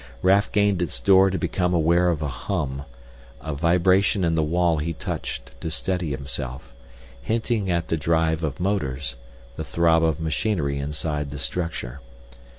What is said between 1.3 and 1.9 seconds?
become